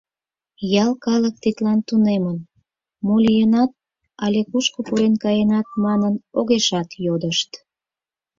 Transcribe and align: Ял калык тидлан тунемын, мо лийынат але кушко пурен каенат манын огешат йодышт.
Ял 0.83 0.91
калык 1.05 1.35
тидлан 1.43 1.79
тунемын, 1.87 2.37
мо 3.05 3.15
лийынат 3.25 3.71
але 4.23 4.39
кушко 4.49 4.79
пурен 4.87 5.15
каенат 5.23 5.67
манын 5.83 6.13
огешат 6.39 6.89
йодышт. 7.05 7.51